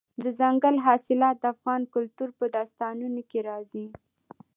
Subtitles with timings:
[0.23, 3.87] دځنګل حاصلات د افغان کلتور په داستانونو کې راځي.